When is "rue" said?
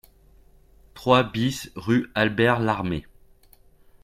1.75-2.09